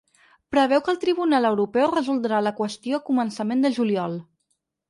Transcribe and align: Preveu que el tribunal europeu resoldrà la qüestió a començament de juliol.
Preveu 0.53 0.79
que 0.85 0.89
el 0.93 0.97
tribunal 1.03 1.47
europeu 1.51 1.93
resoldrà 1.99 2.39
la 2.47 2.57
qüestió 2.63 3.01
a 3.01 3.07
començament 3.11 3.63
de 3.67 3.73
juliol. 3.81 4.21